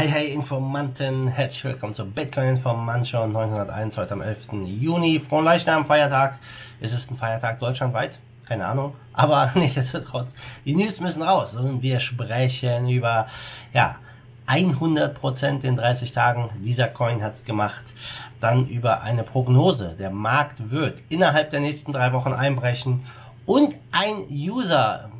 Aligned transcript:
Hey, 0.00 0.08
hey, 0.08 0.32
Informanten, 0.32 1.28
herzlich 1.28 1.62
willkommen 1.62 1.92
zur 1.92 2.06
Bitcoin 2.06 2.48
Informantion 2.48 3.32
901 3.32 3.98
heute 3.98 4.14
am 4.14 4.22
11. 4.22 4.46
Juni. 4.64 5.20
Frohen 5.20 5.44
Leichnam, 5.44 5.84
Feiertag. 5.84 6.38
Ist 6.80 6.94
es 6.94 7.10
ein 7.10 7.18
Feiertag 7.18 7.60
deutschlandweit? 7.60 8.18
Keine 8.48 8.64
Ahnung. 8.64 8.94
Aber 9.12 9.50
nichtsdestotrotz, 9.54 10.36
die 10.64 10.74
News 10.74 11.00
müssen 11.00 11.22
raus 11.22 11.54
und 11.54 11.82
wir 11.82 12.00
sprechen 12.00 12.88
über, 12.88 13.26
ja, 13.74 13.96
100% 14.48 15.64
in 15.64 15.76
30 15.76 16.12
Tagen. 16.12 16.48
Dieser 16.64 16.88
Coin 16.88 17.22
hat's 17.22 17.44
gemacht. 17.44 17.82
Dann 18.40 18.68
über 18.68 19.02
eine 19.02 19.22
Prognose. 19.22 19.96
Der 19.98 20.08
Markt 20.08 20.70
wird 20.70 21.02
innerhalb 21.10 21.50
der 21.50 21.60
nächsten 21.60 21.92
drei 21.92 22.14
Wochen 22.14 22.32
einbrechen. 22.32 23.04
Und 23.44 23.74
ein 23.92 24.24
User, 24.30 25.10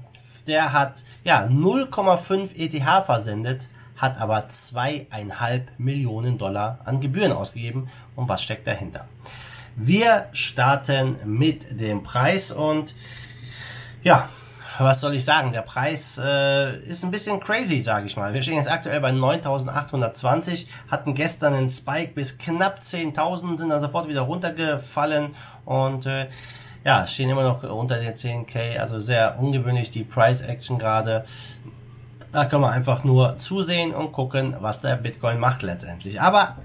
der 0.47 0.73
hat, 0.73 1.05
ja, 1.23 1.45
0,5 1.45 2.57
ETH 2.57 3.05
versendet 3.05 3.69
hat 4.01 4.19
aber 4.19 4.48
zweieinhalb 4.48 5.69
Millionen 5.79 6.38
Dollar 6.38 6.79
an 6.84 7.01
Gebühren 7.01 7.33
ausgegeben. 7.33 7.88
Und 8.16 8.29
was 8.29 8.42
steckt 8.42 8.66
dahinter? 8.66 9.06
Wir 9.77 10.27
starten 10.33 11.16
mit 11.25 11.80
dem 11.80 12.02
Preis 12.02 12.51
und 12.51 12.95
ja, 14.02 14.28
was 14.78 15.01
soll 15.01 15.15
ich 15.15 15.25
sagen? 15.25 15.52
Der 15.52 15.61
Preis 15.61 16.19
äh, 16.23 16.78
ist 16.80 17.05
ein 17.05 17.11
bisschen 17.11 17.39
crazy, 17.39 17.83
sage 17.83 18.06
ich 18.06 18.16
mal. 18.16 18.33
Wir 18.33 18.41
stehen 18.41 18.55
jetzt 18.55 18.70
aktuell 18.70 19.01
bei 19.01 19.11
9.820, 19.11 20.67
hatten 20.91 21.14
gestern 21.14 21.55
einen 21.55 21.69
Spike 21.69 22.12
bis 22.14 22.39
knapp 22.39 22.80
10.000, 22.80 23.59
sind 23.59 23.69
dann 23.69 23.80
sofort 23.80 24.09
wieder 24.09 24.23
runtergefallen 24.23 25.34
und 25.67 26.06
äh, 26.06 26.28
ja, 26.84 27.06
stehen 27.06 27.28
immer 27.28 27.42
noch 27.42 27.62
unter 27.62 27.98
den 27.98 28.14
10k, 28.14 28.78
also 28.78 28.98
sehr 28.98 29.39
ungewöhnlich 29.39 29.91
die 29.91 30.05
Price 30.05 30.41
Action 30.41 30.78
gerade. 30.78 31.27
Da 32.33 32.45
können 32.45 32.62
wir 32.62 32.70
einfach 32.70 33.05
nur 33.05 33.39
zusehen 33.39 33.93
und 33.93 34.12
gucken, 34.12 34.55
was 34.61 34.80
der 34.80 34.97
Bitcoin 34.97 35.39
macht 35.39 35.62
letztendlich. 35.62 36.20
Aber 36.20 36.56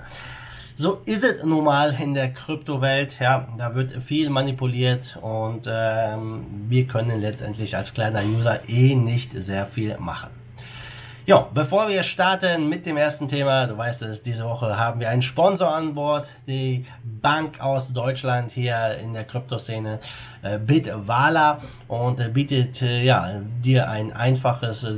so 0.76 1.02
ist 1.05 1.24
es 1.24 1.44
nun 1.44 1.64
mal 1.64 1.96
in 1.99 2.13
der 2.13 2.32
Kryptowelt. 2.34 3.20
Ja, 3.20 3.48
da 3.58 3.74
wird 3.76 3.91
viel 4.04 4.30
manipuliert 4.30 5.18
und 5.21 5.68
ähm, 5.68 6.46
wir 6.68 6.86
können 6.86 7.20
letztendlich 7.21 7.76
als 7.77 7.93
kleiner 7.93 8.24
User 8.24 8.68
eh 8.68 8.96
nicht 8.96 9.32
sehr 9.34 9.66
viel 9.66 9.98
machen. 9.98 10.45
Ja, 11.27 11.49
bevor 11.51 11.90
wir 11.90 12.04
starten 12.04 12.70
mit 12.70 12.85
dem 12.85 12.98
ersten 12.98 13.27
Thema, 13.27 13.65
du 13.65 13.76
weißt 13.76 14.04
es, 14.04 14.21
diese 14.21 14.45
Woche 14.45 14.77
haben 14.77 14.99
wir 14.99 15.09
einen 15.09 15.23
Sponsor 15.23 15.73
an 15.73 15.95
Bord, 15.95 16.29
die 16.45 16.85
Bank 17.04 17.59
aus 17.59 17.93
Deutschland 17.93 18.51
hier 18.51 18.95
in 19.01 19.13
der 19.13 19.23
Kryptoszene, 19.23 19.98
äh, 20.43 20.59
Bitwala. 20.59 21.62
Und 21.87 22.20
äh, 22.20 22.29
bietet 22.29 22.79
äh, 22.84 23.01
ja 23.01 23.41
dir 23.63 23.90
ein 23.90 24.13
einfaches, 24.13 24.84
äh, 24.84 24.98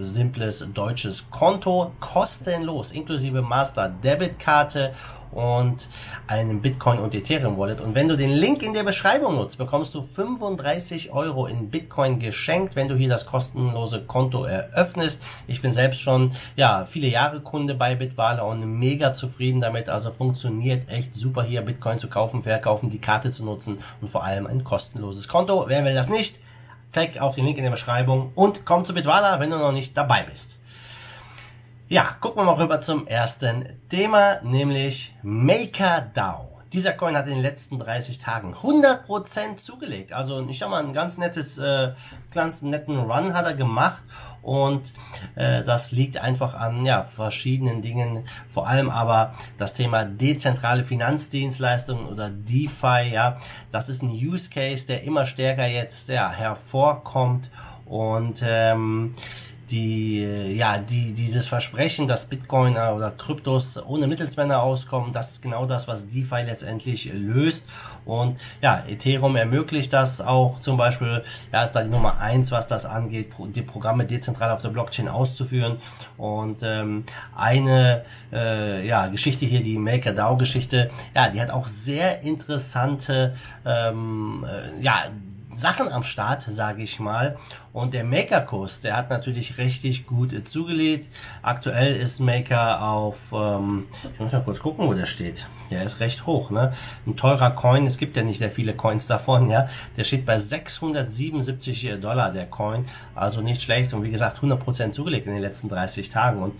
simples 0.00 0.62
deutsches 0.74 1.30
Konto 1.30 1.92
kostenlos 2.00 2.92
inklusive 2.92 3.40
Master 3.40 3.88
Debit 3.88 4.38
Karte 4.38 4.92
und 5.32 5.88
einem 6.26 6.60
Bitcoin 6.60 6.98
und 6.98 7.14
Ethereum 7.14 7.58
Wallet. 7.58 7.80
Und 7.80 7.94
wenn 7.94 8.08
du 8.08 8.16
den 8.16 8.30
Link 8.30 8.62
in 8.62 8.74
der 8.74 8.84
Beschreibung 8.84 9.34
nutzt, 9.34 9.58
bekommst 9.58 9.94
du 9.94 10.02
35 10.02 11.12
Euro 11.12 11.46
in 11.46 11.70
Bitcoin 11.70 12.18
geschenkt, 12.18 12.76
wenn 12.76 12.88
du 12.88 12.94
hier 12.94 13.08
das 13.08 13.26
kostenlose 13.26 14.02
Konto 14.02 14.44
eröffnest. 14.44 15.22
Ich 15.46 15.62
bin 15.62 15.72
selbst 15.72 16.00
schon, 16.00 16.32
ja, 16.56 16.84
viele 16.84 17.08
Jahre 17.08 17.40
Kunde 17.40 17.74
bei 17.74 17.94
Bitwala 17.94 18.42
und 18.42 18.78
mega 18.78 19.12
zufrieden 19.12 19.60
damit. 19.60 19.88
Also 19.88 20.10
funktioniert 20.10 20.90
echt 20.90 21.14
super 21.14 21.42
hier 21.42 21.62
Bitcoin 21.62 21.98
zu 21.98 22.08
kaufen, 22.08 22.42
verkaufen, 22.42 22.90
die 22.90 23.00
Karte 23.00 23.30
zu 23.30 23.44
nutzen 23.44 23.78
und 24.00 24.08
vor 24.08 24.24
allem 24.24 24.46
ein 24.46 24.64
kostenloses 24.64 25.28
Konto. 25.28 25.64
Wer 25.68 25.84
will 25.84 25.94
das 25.94 26.08
nicht? 26.08 26.40
Klick 26.92 27.20
auf 27.20 27.36
den 27.36 27.46
Link 27.46 27.56
in 27.56 27.64
der 27.64 27.70
Beschreibung 27.70 28.32
und 28.34 28.66
komm 28.66 28.84
zu 28.84 28.92
Bitwala, 28.92 29.40
wenn 29.40 29.50
du 29.50 29.56
noch 29.56 29.72
nicht 29.72 29.96
dabei 29.96 30.24
bist. 30.24 30.58
Ja, 31.92 32.16
gucken 32.20 32.38
wir 32.38 32.44
mal 32.44 32.54
rüber 32.54 32.80
zum 32.80 33.06
ersten 33.06 33.66
Thema, 33.90 34.40
nämlich 34.42 35.14
MakerDAO. 35.22 36.48
Dieser 36.72 36.94
Coin 36.94 37.14
hat 37.14 37.26
in 37.26 37.34
den 37.34 37.42
letzten 37.42 37.78
30 37.78 38.18
Tagen 38.18 38.54
100% 38.54 39.58
zugelegt. 39.58 40.14
Also 40.14 40.42
ich 40.48 40.58
sag 40.58 40.70
mal, 40.70 40.82
ein 40.82 40.94
ganz 40.94 41.18
nettes, 41.18 41.58
äh, 41.58 41.92
ganz 42.30 42.62
netten 42.62 42.98
Run 42.98 43.34
hat 43.34 43.44
er 43.44 43.52
gemacht 43.52 44.02
und 44.40 44.94
äh, 45.34 45.64
das 45.64 45.92
liegt 45.92 46.16
einfach 46.16 46.54
an 46.54 46.86
ja, 46.86 47.02
verschiedenen 47.02 47.82
Dingen, 47.82 48.24
vor 48.48 48.66
allem 48.66 48.88
aber 48.88 49.34
das 49.58 49.74
Thema 49.74 50.06
dezentrale 50.06 50.84
Finanzdienstleistungen 50.84 52.06
oder 52.06 52.30
DeFi, 52.30 53.12
ja, 53.12 53.36
das 53.70 53.90
ist 53.90 54.02
ein 54.02 54.12
Use 54.12 54.48
Case, 54.48 54.86
der 54.86 55.02
immer 55.02 55.26
stärker 55.26 55.66
jetzt 55.66 56.08
ja, 56.08 56.30
hervorkommt 56.30 57.50
und 57.84 58.42
ähm, 58.42 59.14
die, 59.72 60.22
ja, 60.54 60.78
die, 60.78 61.12
dieses 61.12 61.46
Versprechen, 61.46 62.06
dass 62.06 62.26
Bitcoin 62.26 62.74
oder 62.74 63.10
Kryptos 63.10 63.82
ohne 63.82 64.06
Mittelsmänner 64.06 64.62
auskommen, 64.62 65.12
das 65.12 65.32
ist 65.32 65.42
genau 65.42 65.64
das, 65.66 65.88
was 65.88 66.06
DeFi 66.06 66.42
letztendlich 66.44 67.10
löst. 67.12 67.64
Und 68.04 68.38
ja, 68.60 68.84
Ethereum 68.86 69.36
ermöglicht 69.36 69.92
das 69.92 70.20
auch 70.20 70.60
zum 70.60 70.76
Beispiel, 70.76 71.24
ja, 71.52 71.64
ist 71.64 71.72
da 71.72 71.82
die 71.82 71.88
Nummer 71.88 72.18
eins, 72.18 72.52
was 72.52 72.66
das 72.66 72.84
angeht, 72.84 73.32
die 73.54 73.62
Programme 73.62 74.04
dezentral 74.04 74.50
auf 74.50 74.60
der 74.60 74.68
Blockchain 74.68 75.08
auszuführen. 75.08 75.78
Und 76.18 76.62
ähm, 76.62 77.04
eine 77.34 78.04
äh, 78.32 78.86
ja, 78.86 79.06
Geschichte 79.06 79.46
hier, 79.46 79.62
die 79.62 79.78
MakerDAO-Geschichte, 79.78 80.90
ja, 81.14 81.28
die 81.28 81.40
hat 81.40 81.50
auch 81.50 81.66
sehr 81.66 82.22
interessante 82.22 83.34
ähm, 83.64 84.44
äh, 84.46 84.82
ja, 84.82 85.04
Sachen 85.54 85.88
am 85.88 86.02
Start, 86.02 86.42
sage 86.42 86.82
ich 86.82 86.98
mal. 86.98 87.36
Und 87.72 87.94
der 87.94 88.04
Maker-Kurs, 88.04 88.80
der 88.80 88.96
hat 88.96 89.10
natürlich 89.10 89.58
richtig 89.58 90.06
gut 90.06 90.32
äh, 90.32 90.44
zugelegt. 90.44 91.08
Aktuell 91.42 91.96
ist 91.96 92.20
Maker 92.20 92.82
auf, 92.82 93.16
ähm, 93.32 93.86
ich 94.12 94.20
muss 94.20 94.32
mal 94.32 94.42
kurz 94.42 94.60
gucken, 94.60 94.86
wo 94.86 94.94
der 94.94 95.06
steht. 95.06 95.46
Der 95.70 95.84
ist 95.84 96.00
recht 96.00 96.26
hoch, 96.26 96.50
ne? 96.50 96.72
Ein 97.06 97.16
teurer 97.16 97.50
Coin, 97.50 97.86
es 97.86 97.96
gibt 97.96 98.16
ja 98.16 98.22
nicht 98.22 98.38
sehr 98.38 98.50
viele 98.50 98.74
Coins 98.74 99.06
davon, 99.06 99.48
ja. 99.48 99.68
Der 99.96 100.04
steht 100.04 100.26
bei 100.26 100.36
677 100.36 101.98
Dollar, 102.00 102.32
der 102.32 102.46
Coin. 102.46 102.86
Also 103.14 103.40
nicht 103.40 103.62
schlecht 103.62 103.94
und 103.94 104.02
wie 104.02 104.10
gesagt, 104.10 104.38
100% 104.38 104.92
zugelegt 104.92 105.26
in 105.26 105.32
den 105.32 105.42
letzten 105.42 105.68
30 105.68 106.10
Tagen. 106.10 106.42
Und 106.42 106.54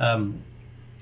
ähm, 0.00 0.42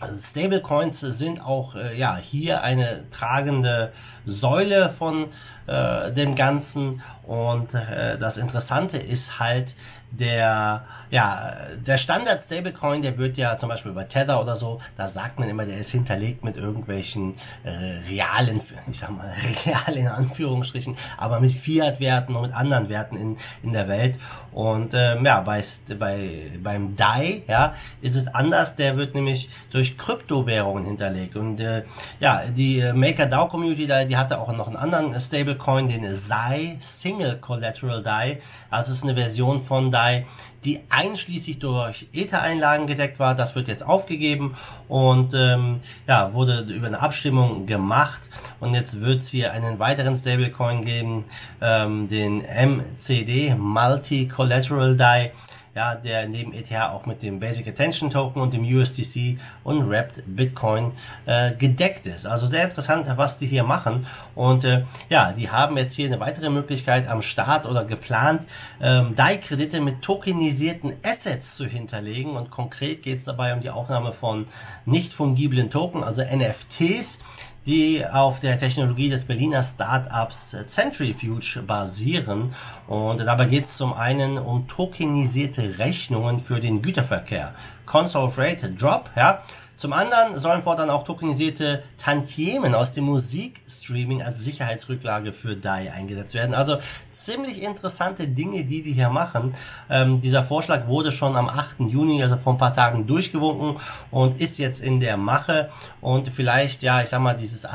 also 0.00 0.16
Stablecoins 0.16 1.00
sind 1.00 1.40
auch 1.40 1.74
äh, 1.74 1.98
ja 1.98 2.16
hier 2.16 2.62
eine 2.62 3.08
tragende 3.10 3.92
Säule 4.26 4.90
von 4.90 5.28
äh, 5.66 6.12
dem 6.12 6.34
Ganzen. 6.34 7.02
Und 7.26 7.74
äh, 7.74 8.18
das 8.18 8.36
Interessante 8.36 8.98
ist 8.98 9.38
halt 9.38 9.74
der 10.10 10.84
ja 11.10 11.52
der 11.86 11.96
Standard 11.96 12.42
Stablecoin, 12.42 13.02
der 13.02 13.16
wird 13.16 13.36
ja 13.36 13.56
zum 13.56 13.68
Beispiel 13.68 13.92
bei 13.92 14.04
Tether 14.04 14.40
oder 14.40 14.56
so, 14.56 14.80
da 14.96 15.06
sagt 15.06 15.38
man 15.38 15.48
immer, 15.48 15.64
der 15.64 15.78
ist 15.78 15.90
hinterlegt 15.90 16.42
mit 16.44 16.56
irgendwelchen 16.56 17.34
äh, 17.62 17.70
realen, 18.10 18.60
ich 18.90 18.98
sag 18.98 19.10
mal 19.10 19.32
real 19.66 19.96
in 19.96 20.08
Anführungsstrichen, 20.08 20.96
aber 21.16 21.40
mit 21.40 21.54
Fiat-Werten 21.54 22.34
und 22.34 22.42
mit 22.42 22.54
anderen 22.54 22.88
Werten 22.88 23.16
in 23.16 23.36
in 23.62 23.72
der 23.72 23.88
Welt. 23.88 24.18
Und 24.52 24.94
ähm, 24.94 25.24
ja 25.24 25.40
bei 25.40 25.62
bei 25.98 26.50
beim 26.62 26.96
DAI 26.96 27.42
ja 27.46 27.74
ist 28.00 28.16
es 28.16 28.26
anders, 28.26 28.76
der 28.76 28.96
wird 28.96 29.14
nämlich 29.14 29.48
durch 29.70 29.96
Kryptowährungen 29.96 30.84
hinterlegt. 30.84 31.36
Und 31.36 31.60
äh, 31.60 31.84
ja 32.20 32.42
die 32.46 32.82
MakerDAO 32.94 33.48
Community 33.48 33.86
da 33.86 34.04
die 34.04 34.16
hatte 34.16 34.40
auch 34.40 34.52
noch 34.52 34.66
einen 34.66 34.76
anderen 34.76 35.18
Stablecoin, 35.18 35.88
den 35.88 36.14
SAI 36.14 36.76
Single 36.80 37.36
Collateral 37.36 38.02
DAI, 38.02 38.40
also 38.70 38.92
es 38.92 38.98
ist 38.98 39.04
eine 39.04 39.14
Version 39.14 39.60
von 39.60 39.90
DAI 39.96 40.26
die 40.66 40.80
einschließlich 40.90 41.60
durch 41.60 42.08
Ether-Einlagen 42.12 42.86
gedeckt 42.86 43.18
war. 43.20 43.34
Das 43.34 43.54
wird 43.54 43.68
jetzt 43.68 43.86
aufgegeben 43.86 44.56
und 44.88 45.32
ähm, 45.32 45.80
ja, 46.08 46.34
wurde 46.34 46.60
über 46.60 46.88
eine 46.88 47.00
Abstimmung 47.00 47.66
gemacht. 47.66 48.28
Und 48.58 48.74
jetzt 48.74 49.00
wird 49.00 49.22
es 49.22 49.28
hier 49.28 49.52
einen 49.52 49.78
weiteren 49.78 50.16
Stablecoin 50.16 50.84
geben, 50.84 51.24
ähm, 51.62 52.08
den 52.08 52.42
MCD, 52.42 53.54
Multi 53.54 54.26
Collateral 54.26 54.96
DAI 54.96 55.32
ja, 55.76 55.94
der 55.94 56.26
neben 56.26 56.54
ETH 56.54 56.72
auch 56.72 57.04
mit 57.04 57.22
dem 57.22 57.38
Basic 57.38 57.68
Attention 57.68 58.08
Token 58.08 58.40
und 58.40 58.54
dem 58.54 58.64
USDC 58.64 59.38
und 59.62 59.88
Wrapped 59.88 60.22
Bitcoin 60.24 60.92
äh, 61.26 61.52
gedeckt 61.52 62.06
ist. 62.06 62.26
Also 62.26 62.46
sehr 62.46 62.64
interessant, 62.64 63.06
was 63.16 63.36
die 63.36 63.46
hier 63.46 63.62
machen. 63.62 64.06
Und 64.34 64.64
äh, 64.64 64.84
ja, 65.10 65.32
die 65.32 65.50
haben 65.50 65.76
jetzt 65.76 65.94
hier 65.94 66.06
eine 66.06 66.18
weitere 66.18 66.48
Möglichkeit 66.48 67.06
am 67.08 67.20
Start 67.20 67.66
oder 67.66 67.84
geplant, 67.84 68.46
ähm, 68.80 69.14
DAI-Kredite 69.14 69.82
mit 69.82 70.00
tokenisierten 70.00 70.94
Assets 71.04 71.56
zu 71.56 71.66
hinterlegen. 71.66 72.36
Und 72.36 72.50
konkret 72.50 73.02
geht 73.02 73.18
es 73.18 73.24
dabei 73.26 73.52
um 73.52 73.60
die 73.60 73.70
Aufnahme 73.70 74.14
von 74.14 74.46
nicht 74.86 75.12
fungiblen 75.12 75.68
Token, 75.68 76.02
also 76.02 76.22
NFTs 76.22 77.18
die 77.66 78.06
auf 78.06 78.38
der 78.38 78.58
Technologie 78.58 79.08
des 79.08 79.24
Berliner 79.24 79.62
Startups 79.62 80.56
Centrifuge 80.66 81.62
basieren. 81.66 82.54
Und 82.86 83.18
dabei 83.18 83.46
geht 83.46 83.64
es 83.64 83.76
zum 83.76 83.92
einen 83.92 84.38
um 84.38 84.68
tokenisierte 84.68 85.78
Rechnungen 85.78 86.40
für 86.40 86.60
den 86.60 86.80
Güterverkehr. 86.80 87.52
Console 87.84 88.30
Freight 88.30 88.80
Drop, 88.80 89.10
ja, 89.16 89.42
Zum 89.76 89.92
anderen 89.92 90.38
sollen 90.38 90.62
fortan 90.62 90.88
auch 90.88 91.04
tokenisierte 91.04 91.82
Tantiemen 91.98 92.74
aus 92.74 92.92
dem 92.92 93.04
Musikstreaming 93.04 94.22
als 94.22 94.42
Sicherheitsrücklage 94.42 95.34
für 95.34 95.54
DAI 95.54 95.92
eingesetzt 95.92 96.34
werden. 96.34 96.54
Also 96.54 96.78
ziemlich 97.10 97.62
interessante 97.62 98.26
Dinge, 98.26 98.64
die 98.64 98.82
die 98.82 98.92
hier 98.92 99.10
machen. 99.10 99.54
Ähm, 99.90 100.22
dieser 100.22 100.44
Vorschlag 100.44 100.86
wurde 100.86 101.12
schon 101.12 101.36
am 101.36 101.50
8. 101.50 101.80
Juni, 101.80 102.22
also 102.22 102.38
vor 102.38 102.54
ein 102.54 102.58
paar 102.58 102.72
Tagen, 102.72 103.06
durchgewunken 103.06 103.76
und 104.10 104.40
ist 104.40 104.58
jetzt 104.58 104.80
in 104.80 104.98
der 104.98 105.18
Mache. 105.18 105.68
Und 106.00 106.28
vielleicht, 106.30 106.82
ja, 106.82 107.02
ich 107.02 107.10
sag 107.10 107.20
mal, 107.20 107.34
dieses 107.34 107.64
äh, 107.64 107.68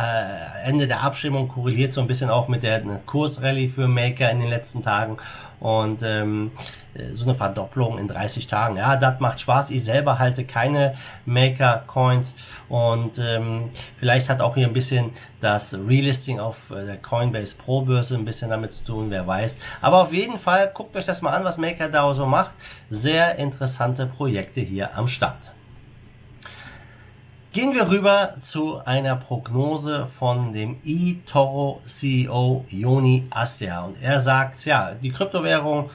Ende 0.66 0.88
der 0.88 1.04
Abstimmung 1.04 1.48
korreliert 1.48 1.94
so 1.94 2.02
ein 2.02 2.08
bisschen 2.08 2.32
auch 2.32 2.48
mit 2.48 2.64
der 2.64 2.82
Kursrallye 3.06 3.70
für 3.70 3.88
Maker 3.88 4.32
in 4.32 4.40
den 4.40 4.50
letzten 4.50 4.82
Tagen. 4.82 5.18
Und 5.60 6.02
ähm, 6.02 6.52
so 7.14 7.24
eine 7.24 7.36
Verdopplung 7.36 7.98
in 7.98 8.08
30 8.08 8.48
Tagen. 8.48 8.78
Ja, 8.78 8.96
das 8.98 9.20
macht 9.20 9.40
Spaß. 9.40 9.70
Ich 9.70 9.84
selber 9.84 10.20
halte 10.20 10.44
keine 10.44 10.96
Maker-Coins 11.92 12.36
und 12.70 13.20
ähm, 13.20 13.70
vielleicht 13.98 14.30
hat 14.30 14.42
auch 14.42 14.56
hier 14.56 14.68
ein 14.68 14.74
bisschen 14.74 15.12
das 15.40 15.74
Relisting 15.74 16.40
auf 16.40 16.72
äh, 16.72 16.86
der 16.86 16.98
Coinbase 16.98 17.56
Pro 17.56 17.82
Börse 17.82 18.16
ein 18.16 18.26
bisschen 18.26 18.50
damit 18.50 18.74
zu 18.74 18.84
tun, 18.84 19.10
wer 19.10 19.28
weiß. 19.28 19.58
Aber 19.82 20.02
auf 20.02 20.14
jeden 20.14 20.38
Fall 20.38 20.72
guckt 20.74 20.96
euch 20.96 21.06
das 21.06 21.22
mal 21.22 21.32
an, 21.32 21.44
was 21.44 21.58
MakerDAO 21.58 22.14
so 22.14 22.26
macht. 22.26 22.56
Sehr 22.90 23.38
interessante 23.38 24.06
Projekte 24.06 24.62
hier 24.62 24.96
am 24.98 25.08
Start. 25.08 25.52
Gehen 27.54 27.74
wir 27.74 27.90
rüber 27.90 28.36
zu 28.40 28.80
einer 28.86 29.18
Prognose 29.18 30.08
von 30.08 30.54
dem 30.54 30.78
eToro 30.86 31.82
CEO 31.84 32.64
Joni 32.70 33.28
Assia. 33.30 33.82
Und 33.82 34.02
er 34.02 34.22
sagt, 34.22 34.64
ja, 34.64 34.94
die 34.94 35.12
Kryptowährung 35.12 35.90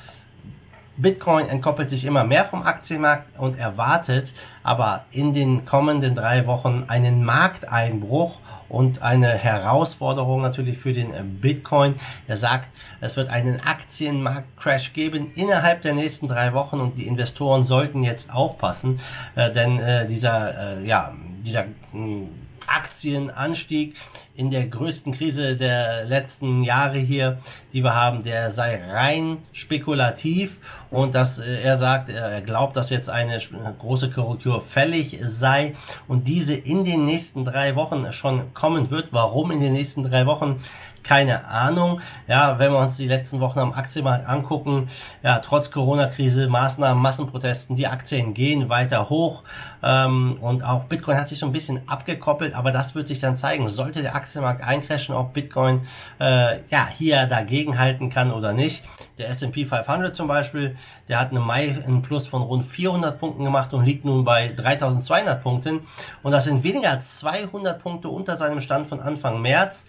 Bitcoin 0.97 1.49
entkoppelt 1.49 1.91
sich 1.91 2.05
immer 2.05 2.25
mehr 2.25 2.45
vom 2.45 2.63
Aktienmarkt 2.63 3.39
und 3.39 3.59
erwartet 3.59 4.33
aber 4.63 5.05
in 5.11 5.33
den 5.33 5.65
kommenden 5.65 6.15
drei 6.15 6.47
Wochen 6.47 6.85
einen 6.89 7.25
Markteinbruch 7.25 8.39
und 8.69 9.03
eine 9.03 9.29
Herausforderung 9.29 10.41
natürlich 10.41 10.79
für 10.79 10.93
den 10.93 11.41
Bitcoin. 11.41 11.95
Er 12.27 12.37
sagt, 12.37 12.69
es 13.01 13.17
wird 13.17 13.29
einen 13.29 13.61
Aktienmarktcrash 13.61 14.93
geben 14.93 15.33
innerhalb 15.35 15.83
der 15.83 15.95
nächsten 15.95 16.29
drei 16.29 16.53
Wochen 16.53 16.81
und 16.81 16.99
die 16.99 17.07
Investoren 17.07 17.63
sollten 17.63 18.03
jetzt 18.03 18.33
aufpassen, 18.33 19.01
äh, 19.37 19.53
denn 19.53 19.79
äh, 19.79 20.07
dieser, 20.07 20.79
äh, 20.79 20.87
ja, 20.87 21.13
dieser 21.45 21.67
hm, 21.93 22.29
Aktienanstieg 22.67 23.95
in 24.35 24.51
der 24.51 24.67
größten 24.67 25.13
Krise 25.13 25.57
der 25.57 26.05
letzten 26.05 26.63
Jahre 26.63 26.99
hier, 26.99 27.39
die 27.73 27.83
wir 27.83 27.95
haben, 27.95 28.23
der 28.23 28.51
sei 28.51 28.83
rein 28.93 29.39
spekulativ 29.53 30.59
und 30.91 31.15
dass 31.15 31.39
äh, 31.39 31.63
er 31.63 31.77
sagt, 31.77 32.11
er 32.11 32.43
glaubt, 32.43 32.77
dass 32.77 32.91
jetzt 32.91 33.09
eine 33.09 33.39
große 33.79 34.11
Korrektur 34.11 34.61
fällig 34.61 35.19
sei 35.23 35.75
und 36.07 36.29
diese 36.29 36.55
in 36.55 36.85
den 36.85 37.05
nächsten 37.05 37.45
drei 37.45 37.77
Wochen 37.77 38.13
schon 38.13 38.53
kommen 38.55 38.91
wird. 38.91 39.13
Warum 39.13 39.51
in 39.51 39.61
den 39.61 39.73
nächsten 39.73 40.03
drei 40.03 40.27
Wochen? 40.27 40.61
Keine 41.07 41.47
Ahnung. 41.47 42.01
Ja, 42.27 42.59
wenn 42.59 42.73
wir 42.73 42.79
uns 42.79 42.97
die 42.97 43.07
letzten 43.07 43.41
Wochen 43.41 43.61
am 43.61 43.73
Aktienmarkt 43.73 44.29
angucken, 44.29 44.89
ja, 45.23 45.39
trotz 45.39 45.71
Corona-Krise, 45.71 46.49
Maßnahmen, 46.49 47.01
Massenprotesten, 47.01 47.77
die 47.77 47.87
Aktien 47.87 48.35
gehen 48.35 48.69
weiter 48.69 49.09
hoch 49.09 49.45
ähm, 49.83 50.39
und 50.41 50.65
auch 50.65 50.85
Bitcoin 50.85 51.17
hat 51.17 51.29
sich 51.29 51.39
so 51.39 51.47
ein 51.47 51.53
bisschen 51.53 51.89
abgekoppelt, 51.89 52.55
aber 52.55 52.73
das 52.73 52.95
wird 52.95 53.07
sich 53.07 53.21
dann 53.21 53.37
zeigen. 53.37 53.69
Sollte 53.69 54.03
der 54.03 54.17
Aktienmarkt 54.17 54.65
eincrashen, 54.65 55.15
ob 55.15 55.33
Bitcoin 55.33 55.87
äh, 56.19 56.59
ja 56.71 56.89
hier 56.89 57.27
dagegen 57.27 57.79
halten 57.79 58.11
kann 58.11 58.33
oder 58.33 58.53
nicht. 58.53 58.83
Der 59.19 59.29
S&P 59.31 59.65
500 59.65 60.15
zum 60.15 60.27
Beispiel, 60.27 60.77
der 61.09 61.21
hat 61.21 61.31
eine 61.31 61.41
Mai 61.41 61.83
einen 61.87 62.03
Plus 62.03 62.27
von 62.27 62.43
rund 62.43 62.65
400 62.65 63.19
Punkten 63.19 63.45
gemacht 63.45 63.73
und 63.73 63.85
liegt 63.85 64.05
nun 64.05 64.25
bei 64.25 64.49
3200 64.49 65.43
Punkten 65.43 65.87
und 66.23 66.33
das 66.33 66.45
sind 66.45 66.65
weniger 66.65 66.91
als 66.91 67.21
200 67.21 67.81
Punkte 67.81 68.09
unter 68.09 68.35
seinem 68.35 68.61
Stand 68.61 68.89
von 68.89 69.01
Anfang 69.01 69.41
März. 69.41 69.87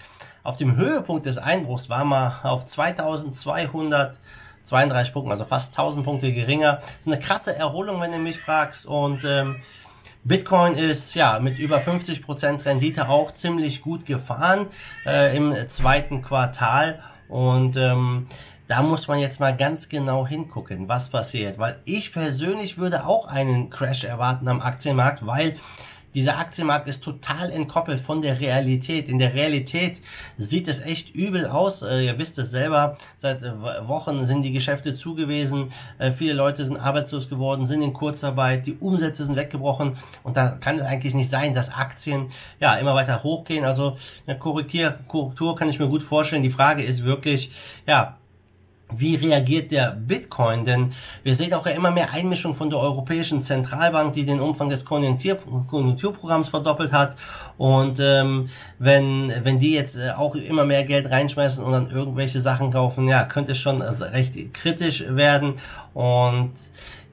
Auf 0.48 0.56
dem 0.56 0.78
Höhepunkt 0.78 1.26
des 1.26 1.38
Einbruchs 1.38 1.90
war 1.90 2.06
man 2.06 2.32
auf 2.42 2.66
2232 2.66 5.12
Punkten, 5.12 5.30
also 5.30 5.44
fast 5.44 5.78
1000 5.78 6.06
Punkte 6.06 6.32
geringer. 6.32 6.78
Das 6.78 7.00
ist 7.00 7.08
eine 7.08 7.20
krasse 7.20 7.54
Erholung, 7.54 8.00
wenn 8.00 8.14
du 8.14 8.18
mich 8.18 8.40
fragst. 8.40 8.86
Und 8.86 9.26
ähm, 9.26 9.58
Bitcoin 10.24 10.76
ist 10.76 11.16
ja 11.16 11.40
mit 11.40 11.60
über 11.60 11.80
50% 11.80 12.64
Rendite 12.64 13.10
auch 13.10 13.34
ziemlich 13.34 13.82
gut 13.82 14.06
gefahren 14.06 14.68
äh, 15.06 15.36
im 15.36 15.54
zweiten 15.68 16.22
Quartal. 16.22 17.02
Und 17.28 17.76
ähm, 17.76 18.28
da 18.70 18.84
muss 18.84 19.10
man 19.10 19.20
jetzt 19.20 19.42
mal 19.42 19.54
ganz 19.54 19.90
genau 19.90 20.26
hingucken, 20.26 20.88
was 20.88 21.10
passiert. 21.10 21.60
Weil 21.60 21.82
ich 21.84 22.14
persönlich 22.14 22.78
würde 22.78 23.06
auch 23.06 23.28
einen 23.28 23.70
Crash 23.70 24.06
erwarten 24.06 24.48
am 24.48 24.62
Aktienmarkt, 24.62 25.28
weil 25.28 25.58
dieser 26.16 26.38
Aktienmarkt 26.38 26.88
ist 26.88 27.04
total 27.04 27.52
entkoppelt 27.52 28.00
von 28.00 28.22
der 28.22 28.40
Realität. 28.40 29.08
In 29.08 29.20
der 29.20 29.34
Realität 29.34 30.02
sieht 30.38 30.68
es 30.68 30.80
echt 30.80 31.14
übel 31.14 31.46
aus. 31.46 31.82
Äh, 31.82 32.06
ihr 32.06 32.18
wisst 32.18 32.40
es 32.40 32.52
selber, 32.52 32.98
seit 33.18 33.44
äh, 33.44 33.52
Wochen 33.88 34.26
sind 34.26 34.42
die 34.42 34.52
Geschäfte 34.52 34.96
zugewiesen, 34.96 35.72
äh, 36.00 36.12
viele 36.12 36.34
Leute 36.34 36.66
sind 36.66 36.78
arbeitslos 36.78 37.30
geworden, 37.30 37.66
sind 37.66 37.82
in 37.82 37.94
Kurzarbeit, 37.94 38.66
die 38.66 38.78
Umsätze 38.80 39.26
sind 39.26 39.36
weggebrochen 39.36 39.98
und 40.24 40.38
da 40.38 40.50
kann 40.50 40.80
es 40.80 40.86
eigentlich 40.86 41.14
nicht 41.14 41.30
sein, 41.30 41.54
dass 41.54 41.70
Aktien 41.70 42.28
ja 42.60 42.76
immer 42.76 42.96
weiter 42.96 43.24
hochgehen. 43.24 43.66
Also 43.66 43.98
eine 44.26 44.38
Korrektur 44.38 45.56
kann 45.56 45.70
ich 45.70 45.80
mir 45.80 45.88
gut 45.88 46.04
vorstellen. 46.04 46.44
Die 46.44 46.50
Frage 46.50 46.84
ist 46.84 47.04
wirklich, 47.04 47.52
ja, 47.86 48.18
wie 48.96 49.16
reagiert 49.16 49.72
der 49.72 49.92
Bitcoin? 49.92 50.66
Denn 50.66 50.92
wir 51.24 51.36
sehen 51.36 51.54
auch 51.54 51.66
ja 51.66 51.74
immer 51.74 51.92
mehr 51.92 52.12
Einmischung 52.12 52.54
von 52.54 52.70
der 52.70 52.80
Europäischen 52.80 53.42
Zentralbank, 53.42 54.14
die 54.14 54.26
den 54.26 54.40
Umfang 54.40 54.70
des 54.70 54.86
Konjunktur 54.86 55.38
Konjunkturprogramms 55.68 56.50
verdoppelt 56.50 56.94
hat. 56.94 57.16
Und 57.58 58.00
ähm, 58.00 58.50
wenn, 58.80 59.34
wenn 59.44 59.60
die 59.60 59.74
jetzt 59.74 59.98
äh, 59.98 60.12
auch 60.12 60.36
immer 60.36 60.64
mehr 60.66 60.84
Geld 60.84 61.10
reinschmeißen 61.10 61.64
und 61.64 61.72
dann 61.72 61.92
irgendwelche 61.92 62.42
Sachen 62.42 62.72
kaufen, 62.72 63.08
ja, 63.08 63.26
könnte 63.26 63.56
schon 63.56 63.82
recht 63.82 64.54
kritisch 64.54 65.04
werden. 65.08 65.56
Und 65.94 66.52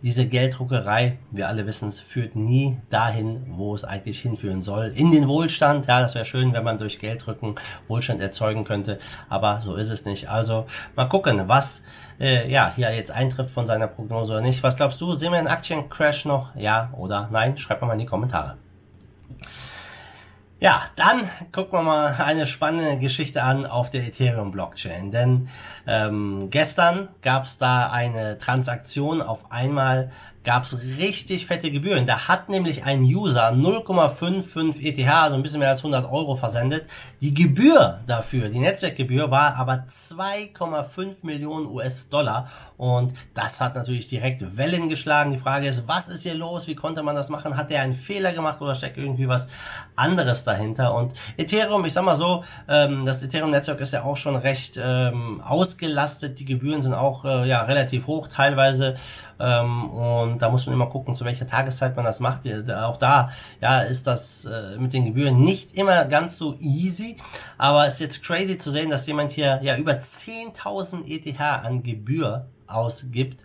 diese 0.05 0.27
Gelddruckerei, 0.27 1.17
wir 1.31 1.49
alle 1.49 1.67
wissen 1.67 1.89
es, 1.89 1.99
führt 1.99 2.37
nie 2.37 2.77
dahin, 2.91 3.43
wo 3.57 3.75
es 3.75 3.85
eigentlich 3.85 4.21
hinführen 4.21 4.61
soll. 4.61 4.93
In 4.95 5.11
den 5.11 5.29
Wohlstand, 5.29 5.87
ja, 5.87 6.03
das 6.03 6.15
wäre 6.15 6.27
schön, 6.27 6.53
wenn 6.53 6.63
man 6.63 6.77
durch 6.77 6.99
Gelddrücken 6.99 7.55
Wohlstand 7.89 8.21
erzeugen 8.21 8.65
könnte, 8.65 8.99
aber 9.31 9.63
so 9.63 9.77
ist 9.77 9.89
es 9.89 10.05
nicht. 10.05 10.29
Also 10.29 10.67
mal 10.95 11.07
gucken, 11.07 11.49
was 11.49 11.81
äh, 12.21 12.51
ja 12.53 12.71
hier 12.77 12.95
jetzt 12.95 13.13
eintrifft 13.13 13.49
von 13.49 13.65
seiner 13.65 13.87
Prognose 13.87 14.35
oder 14.35 14.43
nicht. 14.43 14.63
Was 14.63 14.77
glaubst 14.77 15.01
du, 15.01 15.15
sehen 15.15 15.33
wir 15.33 15.39
einen 15.39 15.49
Aktiencrash 15.49 16.27
noch? 16.27 16.55
Ja 16.55 16.93
oder 16.99 17.31
nein? 17.33 17.57
Schreib 17.57 17.81
mal 17.81 17.95
in 17.95 18.01
die 18.01 18.05
Kommentare. 18.05 18.59
Ja, 20.61 20.83
dann 20.97 21.29
gucken 21.53 21.73
wir 21.73 21.83
mal 21.83 22.15
eine 22.19 22.47
spannende 22.47 22.99
Geschichte 22.99 23.43
an 23.43 23.67
auf 23.67 23.91
der 23.91 24.05
Ethereum 24.07 24.51
Blockchain. 24.53 25.11
Denn 25.11 25.49
ähm, 25.87 26.49
gestern 26.51 27.09
gab 27.23 27.45
es 27.45 27.59
da 27.59 27.91
eine 27.91 28.39
Transaktion 28.39 29.21
auf 29.21 29.51
einmal 29.51 30.11
gab 30.45 30.65
es 30.65 30.79
richtig 30.99 31.47
fette 31.47 31.71
Gebühren. 31.71 32.07
Da 32.07 32.29
hat 32.29 32.51
nämlich 32.51 32.85
ein 32.85 33.03
User 33.03 33.49
0,55 33.49 34.83
ETH, 34.83 35.09
also 35.09 35.37
ein 35.37 35.43
bisschen 35.43 35.61
mehr 35.61 35.71
als 35.71 35.81
100 35.81 36.05
Euro 36.11 36.37
versendet. 36.37 36.87
Die 37.23 37.33
Gebühr 37.33 38.01
dafür, 38.07 38.51
die 38.51 38.59
Netzwerkgebühr, 38.59 39.31
war 39.31 39.57
aber 39.57 39.85
2,5 39.89 41.25
Millionen 41.25 41.67
US-Dollar. 41.67 42.51
Und 42.77 43.15
das 43.33 43.61
hat 43.61 43.75
natürlich 43.75 44.09
direkt 44.09 44.57
Wellen 44.57 44.89
geschlagen. 44.89 45.31
Die 45.31 45.39
Frage 45.39 45.67
ist, 45.67 45.89
was 45.89 46.09
ist 46.09 46.25
hier 46.25 46.35
los? 46.35 46.67
Wie 46.67 46.75
konnte 46.75 47.03
man 47.03 47.15
das 47.15 47.31
machen? 47.31 47.57
Hat 47.57 47.71
der 47.71 47.81
einen 47.81 47.95
Fehler 47.95 48.33
gemacht 48.33 48.61
oder 48.61 48.75
steckt 48.75 48.99
irgendwie 48.99 49.29
was 49.29 49.49
anderes 49.97 50.45
dahinter? 50.45 50.95
Und 50.95 51.15
Ethereum, 51.39 51.85
ich 51.87 51.95
sag 51.95 52.05
mal 52.05 52.17
so, 52.17 52.45
ähm, 52.69 53.07
das 53.07 53.23
Ethereum-Netzwerk 53.23 53.81
ist 53.81 53.93
ja 53.93 54.03
auch 54.03 54.17
schon 54.17 54.37
recht 54.37 54.79
ähm, 54.83 55.41
ausgelastet. 55.41 56.39
Die 56.41 56.45
Gebühren 56.45 56.83
sind 56.83 56.93
auch 56.93 57.25
äh, 57.25 57.49
ja 57.49 57.63
relativ 57.63 58.07
hoch 58.07 58.29
teilweise. 58.29 58.97
Ähm, 60.35 60.39
da 60.39 60.51
muss 60.51 60.67
man 60.67 60.75
immer 60.75 60.87
gucken, 60.87 61.15
zu 61.15 61.25
welcher 61.25 61.47
Tageszeit 61.47 61.97
man 61.97 62.05
das 62.05 62.21
macht. 62.21 62.43
Auch 62.71 62.97
da 62.97 63.31
ja, 63.61 63.81
ist 63.81 64.07
das 64.07 64.45
äh, 64.45 64.77
mit 64.79 64.93
den 64.93 65.05
Gebühren 65.05 65.41
nicht 65.41 65.77
immer 65.77 66.05
ganz 66.05 66.39
so 66.39 66.57
easy. 66.61 67.17
Aber 67.59 67.87
es 67.87 67.95
ist 67.95 68.01
jetzt 68.01 68.23
crazy 68.25 68.59
zu 68.59 68.71
sehen, 68.71 68.91
dass 68.91 69.07
jemand 69.07 69.31
hier 69.31 69.61
ja 69.63 69.77
über 69.77 69.93
10.000 69.93 71.07
ETH 71.07 71.41
an 71.41 71.83
Gebühr 71.83 72.47
ausgibt, 72.67 73.45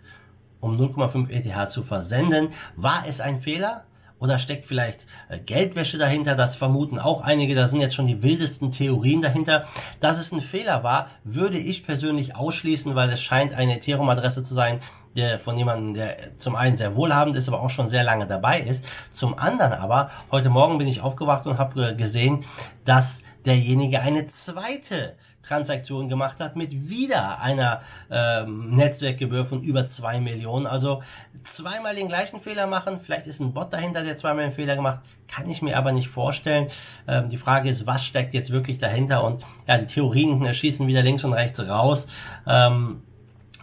um 0.60 0.76
0,5 0.78 1.30
ETH 1.30 1.70
zu 1.70 1.82
versenden. 1.82 2.48
War 2.76 3.04
es 3.06 3.20
ein 3.20 3.40
Fehler? 3.40 3.84
Oder 4.20 4.38
steckt 4.38 4.66
vielleicht 4.66 5.06
äh, 5.30 5.38
Geldwäsche 5.38 5.96
dahinter? 5.96 6.34
Das 6.34 6.54
vermuten 6.54 6.98
auch 6.98 7.22
einige. 7.22 7.54
Da 7.54 7.66
sind 7.66 7.80
jetzt 7.80 7.94
schon 7.94 8.06
die 8.06 8.22
wildesten 8.22 8.70
Theorien 8.70 9.22
dahinter. 9.22 9.64
Dass 9.98 10.20
es 10.20 10.30
ein 10.30 10.40
Fehler 10.40 10.84
war, 10.84 11.08
würde 11.24 11.58
ich 11.58 11.86
persönlich 11.86 12.36
ausschließen, 12.36 12.94
weil 12.94 13.08
es 13.08 13.22
scheint 13.22 13.54
eine 13.54 13.78
Ethereum-Adresse 13.78 14.42
zu 14.42 14.52
sein, 14.52 14.80
der 15.16 15.38
von 15.38 15.56
jemandem, 15.58 15.94
der 15.94 16.38
zum 16.38 16.56
einen 16.56 16.76
sehr 16.76 16.94
wohlhabend 16.94 17.36
ist, 17.36 17.48
aber 17.48 17.60
auch 17.60 17.70
schon 17.70 17.88
sehr 17.88 18.04
lange 18.04 18.26
dabei 18.26 18.60
ist. 18.60 18.84
Zum 19.12 19.38
anderen 19.38 19.72
aber, 19.72 20.10
heute 20.30 20.50
Morgen 20.50 20.78
bin 20.78 20.86
ich 20.86 21.00
aufgewacht 21.00 21.46
und 21.46 21.58
habe 21.58 21.96
gesehen, 21.96 22.44
dass 22.84 23.22
derjenige 23.44 24.00
eine 24.00 24.26
zweite 24.26 25.16
Transaktion 25.42 26.08
gemacht 26.08 26.38
hat 26.38 26.54
mit 26.54 26.88
wieder 26.88 27.40
einer 27.40 27.80
ähm, 28.10 28.70
Netzwerkgebühr 28.70 29.44
von 29.46 29.62
über 29.62 29.86
zwei 29.86 30.20
Millionen. 30.20 30.66
Also 30.66 31.02
zweimal 31.42 31.96
den 31.96 32.08
gleichen 32.08 32.40
Fehler 32.40 32.66
machen. 32.66 33.00
Vielleicht 33.00 33.26
ist 33.26 33.40
ein 33.40 33.52
Bot 33.52 33.72
dahinter, 33.72 34.04
der 34.04 34.16
zweimal 34.16 34.44
den 34.44 34.52
Fehler 34.52 34.76
gemacht. 34.76 35.00
Kann 35.28 35.48
ich 35.48 35.62
mir 35.62 35.76
aber 35.76 35.92
nicht 35.92 36.08
vorstellen. 36.08 36.68
Ähm, 37.08 37.30
die 37.30 37.36
Frage 37.36 37.68
ist, 37.68 37.86
was 37.86 38.04
steckt 38.04 38.34
jetzt 38.34 38.50
wirklich 38.50 38.78
dahinter? 38.78 39.24
Und 39.24 39.44
ja, 39.66 39.78
die 39.78 39.86
Theorien 39.86 40.52
schießen 40.52 40.86
wieder 40.86 41.02
links 41.02 41.24
und 41.24 41.32
rechts 41.32 41.58
raus. 41.60 42.06
Ähm, 42.46 43.02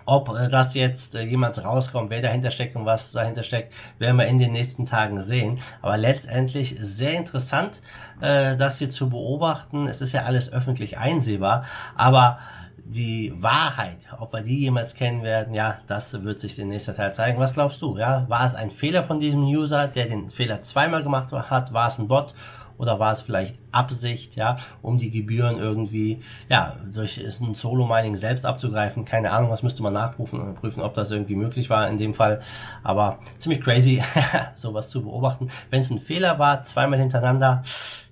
ob 0.08 0.30
äh, 0.30 0.48
das 0.48 0.74
jetzt 0.74 1.14
äh, 1.14 1.24
jemals 1.24 1.64
rauskommt, 1.64 2.10
wer 2.10 2.22
dahinter 2.22 2.50
steckt 2.50 2.76
und 2.76 2.86
was 2.86 3.12
dahinter 3.12 3.44
steckt, 3.44 3.76
werden 4.00 4.18
wir 4.18 4.26
in 4.26 4.40
den 4.40 4.54
nächsten 4.54 4.86
Tagen 4.86 5.22
sehen. 5.22 5.60
Aber 5.82 5.98
letztendlich 5.98 6.76
sehr 6.80 7.14
interessant, 7.14 7.82
äh, 8.22 8.56
das 8.56 8.80
hier 8.80 8.90
zu 8.90 9.10
beobachten. 9.10 9.88
Es 9.88 10.02
ist 10.02 10.14
ja 10.14 10.24
alles 10.24 10.52
öffentlich 10.52 10.98
einsehbar, 10.98 11.66
aber 11.96 12.40
die 12.78 13.34
Wahrheit, 13.36 13.98
ob 14.18 14.32
wir 14.32 14.42
die 14.42 14.60
jemals 14.60 14.96
kennen 14.96 15.22
werden, 15.22 15.54
ja, 15.54 15.80
das 15.88 16.24
wird 16.24 16.40
sich 16.40 16.58
in 16.58 16.70
nächster 16.70 16.96
Zeit 16.96 17.14
zeigen. 17.14 17.38
Was 17.38 17.54
glaubst 17.54 17.82
du? 17.82 17.98
Ja, 17.98 18.26
war 18.30 18.46
es 18.46 18.56
ein 18.56 18.72
Fehler 18.72 19.04
von 19.04 19.20
diesem 19.20 19.44
User, 19.44 19.90
der 19.90 20.06
den 20.06 20.30
Fehler 20.30 20.62
zweimal 20.62 21.04
gemacht 21.04 21.34
hat? 21.34 21.74
War 21.74 21.88
es 21.88 22.00
ein 22.00 22.08
Bot? 22.08 22.34
Oder 22.78 23.00
war 23.00 23.12
es 23.12 23.22
vielleicht 23.22 23.56
Absicht, 23.72 24.36
ja, 24.36 24.58
um 24.82 24.98
die 24.98 25.12
Gebühren 25.12 25.58
irgendwie, 25.58 26.22
ja, 26.50 26.76
durch 26.94 27.18
ein 27.18 27.56
Solo-Mining 27.56 28.16
selbst 28.16 28.46
abzugreifen? 28.46 29.06
Keine 29.06 29.32
Ahnung, 29.32 29.50
was 29.50 29.64
müsste 29.64 29.84
man 29.84 29.94
nachprüfen 29.94 30.42
und 30.42 30.56
prüfen, 30.56 30.82
ob 30.82 30.94
das 30.94 31.12
irgendwie 31.12 31.36
möglich 31.36 31.70
war 31.70 31.88
in 31.88 31.98
dem 31.98 32.14
Fall. 32.14 32.42
Aber 32.84 33.20
ziemlich 33.38 33.62
crazy, 33.62 34.04
sowas 34.54 34.90
zu 34.90 35.04
beobachten. 35.04 35.50
Wenn 35.70 35.82
es 35.82 35.90
ein 35.90 36.00
Fehler 36.00 36.40
war, 36.40 36.64
zweimal 36.64 37.00
hintereinander, 37.00 37.64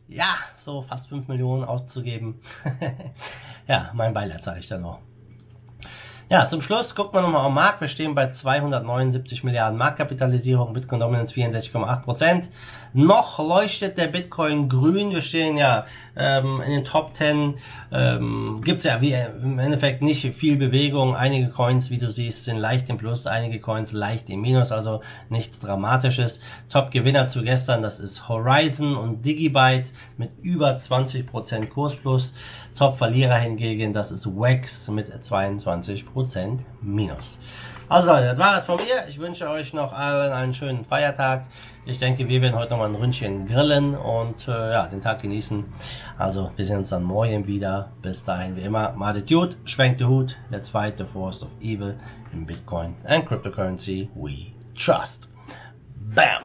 ja, 0.07 0.35
so 0.55 0.81
fast 0.81 1.09
fünf 1.09 1.27
Millionen 1.27 1.63
auszugeben. 1.63 2.41
ja, 3.67 3.89
mein 3.93 4.13
Beileid 4.13 4.43
sage 4.43 4.59
ich 4.59 4.67
dann 4.67 4.81
noch. 4.81 4.99
Ja, 6.27 6.47
zum 6.47 6.63
Schluss 6.63 6.95
guckt 6.95 7.13
man 7.13 7.21
nochmal 7.21 7.45
am 7.45 7.53
Markt. 7.53 7.81
Wir 7.81 7.87
stehen 7.87 8.15
bei 8.15 8.31
279 8.31 9.43
Milliarden 9.43 9.77
Marktkapitalisierung, 9.77 10.73
Bitcoin 10.73 10.99
Dominance 10.99 11.35
64,8 11.35 12.01
Prozent. 12.01 12.49
Noch 12.93 13.37
leuchtet 13.37 13.95
der 13.99 14.07
Bitcoin 14.07 14.67
grün. 14.67 15.11
Wir 15.11 15.21
stehen 15.21 15.55
ja 15.55 15.85
ähm, 16.15 16.61
in 16.65 16.71
den 16.71 16.83
Top 16.83 17.15
10. 17.15 17.55
Ähm, 17.91 18.61
Gibt 18.63 18.83
ja 18.85 19.01
wie 19.01 19.13
im 19.13 19.59
Endeffekt 19.59 20.01
nicht 20.01 20.25
viel 20.33 20.57
Bewegung. 20.57 21.15
Einige 21.15 21.49
Coins, 21.49 21.91
wie 21.91 21.99
du 21.99 22.09
siehst, 22.09 22.45
sind 22.45 22.57
leicht 22.57 22.89
im 22.89 22.97
Plus, 22.97 23.27
einige 23.27 23.59
Coins 23.59 23.91
leicht 23.91 24.27
im 24.31 24.41
Minus, 24.41 24.71
also 24.71 25.01
nichts 25.29 25.59
Dramatisches. 25.59 26.39
Top-Gewinner 26.69 27.27
zu 27.27 27.43
gestern, 27.43 27.83
das 27.83 27.99
ist 27.99 28.27
Horizon 28.27 28.95
und 28.95 29.23
Digibyte 29.23 29.91
mit 30.17 30.31
über 30.41 30.75
20 30.75 31.27
Prozent 31.27 31.69
Kursplus. 31.69 32.33
Top-Verlierer 32.75 33.37
hingegen, 33.37 33.93
das 33.93 34.11
ist 34.11 34.27
Wax 34.27 34.89
mit 34.89 35.09
22% 35.09 36.59
Minus. 36.81 37.39
Also 37.87 38.07
Leute, 38.07 38.27
das 38.27 38.37
war 38.37 38.59
es 38.59 38.65
von 38.65 38.75
mir. 38.77 39.07
Ich 39.07 39.19
wünsche 39.19 39.49
euch 39.49 39.73
noch 39.73 39.93
allen 39.93 40.33
einen 40.33 40.53
schönen 40.53 40.85
Feiertag. 40.85 41.45
Ich 41.85 41.99
denke, 41.99 42.27
wir 42.27 42.41
werden 42.41 42.55
heute 42.55 42.71
noch 42.71 42.79
mal 42.79 42.89
ein 42.89 42.95
Ründchen 42.95 43.45
grillen 43.45 43.95
und 43.95 44.47
äh, 44.47 44.71
ja, 44.71 44.87
den 44.87 45.01
Tag 45.01 45.21
genießen. 45.21 45.63
Also, 46.17 46.51
wir 46.55 46.65
sehen 46.65 46.79
uns 46.79 46.89
dann 46.89 47.03
morgen 47.03 47.45
wieder. 47.45 47.91
Bis 48.01 48.23
dahin, 48.23 48.55
wie 48.55 48.61
immer, 48.61 48.93
madet 48.93 49.29
gut, 49.29 49.57
schwenkt 49.65 50.01
den 50.01 50.07
Hut. 50.07 50.35
Let's 50.49 50.69
fight 50.69 50.97
the 50.97 51.05
force 51.05 51.43
of 51.43 51.51
evil 51.61 51.95
in 52.33 52.45
Bitcoin 52.45 52.95
and 53.05 53.25
cryptocurrency 53.25 54.09
we 54.15 54.53
trust. 54.73 55.29
Bam! 56.15 56.41